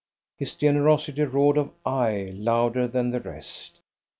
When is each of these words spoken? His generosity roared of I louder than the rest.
His 0.39 0.55
generosity 0.55 1.21
roared 1.25 1.59
of 1.59 1.69
I 1.85 2.33
louder 2.35 2.87
than 2.87 3.11
the 3.11 3.19
rest. 3.21 3.81